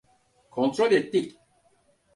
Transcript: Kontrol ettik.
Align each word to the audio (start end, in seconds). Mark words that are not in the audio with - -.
Kontrol 0.49 0.91
ettik. 0.91 1.37